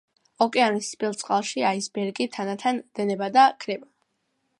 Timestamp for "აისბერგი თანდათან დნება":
1.71-3.29